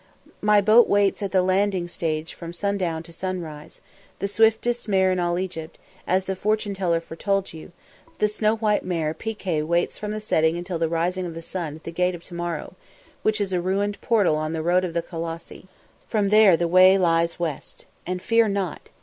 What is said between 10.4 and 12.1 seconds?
until the rising of the sun at the